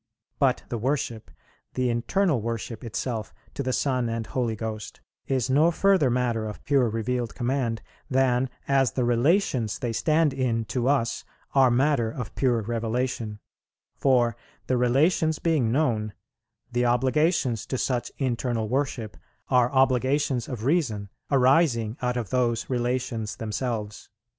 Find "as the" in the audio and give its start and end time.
8.67-9.03